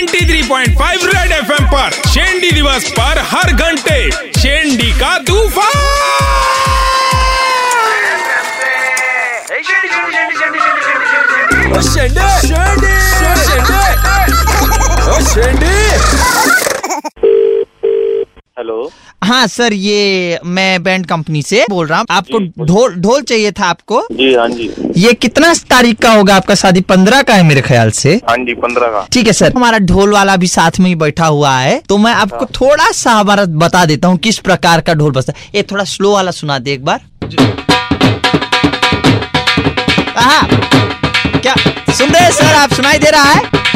[0.00, 6.78] 93.5 red FM पर शेंडी दिवस पर हर घंटे शेंडी का तूफ़ान
[18.70, 18.90] हेलो।
[19.22, 23.64] हाँ सर ये मैं बैंड कंपनी से बोल रहा हूँ। आपको ढोल ढोल चाहिए था
[23.66, 24.02] आपको?
[24.12, 26.80] जी हाँ जी। ये कितना तारीख का होगा आपका शादी?
[26.80, 30.12] पंद्रह का है मेरे ख्याल से। हाँ जी पंद्रह का। ठीक है सर। हमारा ढोल
[30.12, 33.84] वाला भी साथ में ही बैठा हुआ है। तो मैं आपको थोड़ा सा हमारा बता
[33.84, 36.84] देता हूँ किस प्रकार का ढोल बजता है। ये थोड़ा स्लो वाला सुना दे एक
[36.84, 37.00] बार।
[40.16, 40.48] हाँ।
[41.40, 41.54] क्या?
[41.92, 43.69] सुन रहे हैं सर आप सुनाई दे रहा है?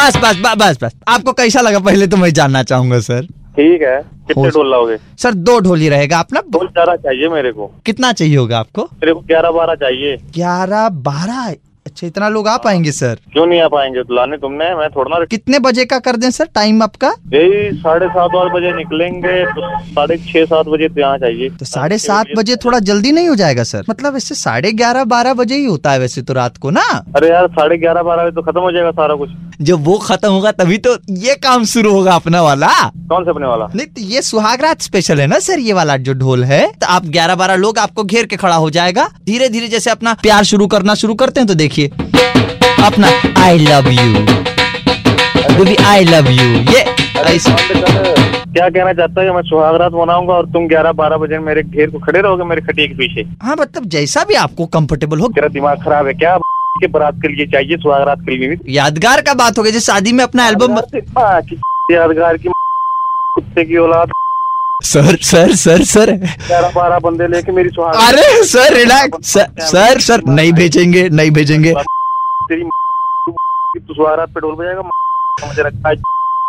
[0.00, 3.26] बस बस बस बस बस। आपको कैसा लगा पहले तो मैं जानना चाहूँगा सर?
[3.56, 4.96] ठीक है। कितने ढोल लाओगे?
[5.18, 8.82] सर दो ढोल ही रहेगा। अपना ढोल ग्यारह चाहिए मेरे को। कितना चाहिए होगा आपको?
[8.82, 11.54] मेरे को ग्यारह बारह चाहिए। ग्यारह बारह?
[11.86, 13.18] अच्छा इतना लोग आ पाएँगे सर?
[13.32, 14.02] क्यों नहीं आ पाएँगे?
[14.02, 17.08] तो लाने तुमने मैं थोड़ा ना कितने बजे का कर दें सर टाइम आपका?
[17.34, 21.64] यही साढ़े सात आठ बजे निकलेंगे तो साढ़े छह सात बजे तो यहाँ चाहिए। तो
[21.66, 23.84] साढ़े सात बजे थोड़ा जल्दी नहीं हो जाएगा सर?
[23.90, 26.88] मतलब ऐसे साढ़े ग्यारह बारह बजे ही होता है वैसे तो रात को ना?
[27.16, 29.30] अरे यार साढ़े ग्यारह बारह बजे तो खत्म हो जाएगा सारा कुछ।
[29.60, 32.68] जब वो खत्म होगा तभी तो ये काम शुरू होगा अपना वाला।
[33.08, 33.66] कौन सा अपने वाला?
[33.66, 37.06] नहीं तो ये सुहागरात स्पेशल है ना सर ये वाला जो ढोल है। तो आप
[37.08, 40.66] ग्यारह बारह लोग आपको घेर के खड़ा हो जाएगा। धीरे धीरे जैसे अपना प्यार शुरू
[40.66, 41.88] करना शुरू करते हैं तो देखिए।
[42.84, 43.08] अपना
[43.42, 44.24] I love you
[45.56, 46.84] baby I love you ये
[48.52, 51.98] क्या कहना चाहता है मैं सुहागरात मनाऊँगा और तुम ग्यारह बारह बजे मेरे घेर को
[51.98, 53.28] खड़े रहोगे मेरे खटिए के पीछे?
[53.42, 56.38] हाँ मतलब जैसा भी आपको कंफर्टेबल हो। तेरा दिमाग खराब है क्या?
[56.78, 59.92] के बारात के लिए चाहिए सुहागरात के लिए भी। यादगार का बात हो गई जैसे
[59.92, 60.76] शादी में अपना एल्बम
[61.18, 61.40] हाँ,
[61.92, 64.12] यादगार की कुत्ते की औलाद।
[64.84, 66.10] Sir sir sir sir.
[66.16, 71.30] ग्यारह बारह बंदे लेके मेरी सुहाग अरे sir relax sir sir sir नहीं भेजेंगे नहीं
[71.30, 71.74] भेजेंगे।
[72.50, 72.62] तेरी
[73.78, 75.94] सुहागरात पे बजाएगा मुझे है।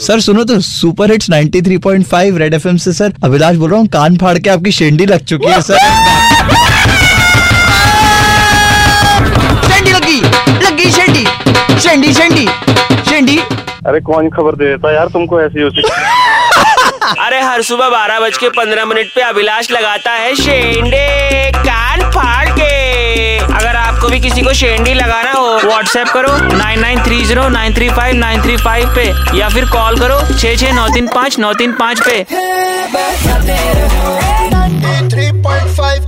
[0.00, 4.16] सर सुनो तो सुपर हिट्स 93.5 रेड एफएम से सर। अभिलाष बोल रहा हूँ कान
[4.18, 6.21] फाड़ के आपकी शेंडी लग चुकी है सर।
[11.92, 12.46] शेंडी शेंडी
[13.06, 13.36] शेंडी।
[13.86, 15.82] अरे कौन खबर दे देता यार तुमको ऐसी होती
[17.20, 22.48] अरे हर सुबह बारह बज के पंद्रह मिनट पे अभिलाष लगाता है शेंडे कान फाड़
[22.50, 22.70] के।
[23.38, 27.74] अगर आपको भी किसी को शेंडी लगाना हो व्हाट्सएप करो nine nine three zero nine
[27.74, 29.04] three five nine three five पे
[29.38, 32.24] या फिर कॉल करो छः छः नौ तीन पाँच नौ तीन पाँच पे।
[35.12, 36.02] 3.5 Red